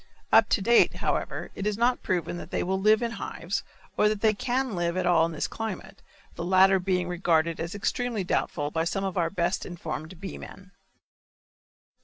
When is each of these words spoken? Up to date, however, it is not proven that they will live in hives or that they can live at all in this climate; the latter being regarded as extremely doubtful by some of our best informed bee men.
Up 0.31 0.49
to 0.49 0.63
date, 0.63 0.95
however, 0.95 1.51
it 1.53 1.67
is 1.67 1.77
not 1.77 2.01
proven 2.01 2.37
that 2.37 2.49
they 2.49 2.63
will 2.63 2.81
live 2.81 3.03
in 3.03 3.11
hives 3.11 3.61
or 3.97 4.09
that 4.09 4.21
they 4.21 4.33
can 4.33 4.73
live 4.75 4.97
at 4.97 5.05
all 5.05 5.27
in 5.27 5.31
this 5.31 5.47
climate; 5.47 6.01
the 6.33 6.43
latter 6.43 6.79
being 6.79 7.07
regarded 7.07 7.59
as 7.59 7.75
extremely 7.75 8.23
doubtful 8.23 8.71
by 8.71 8.83
some 8.83 9.03
of 9.03 9.15
our 9.15 9.29
best 9.29 9.63
informed 9.63 10.19
bee 10.19 10.39
men. 10.39 10.71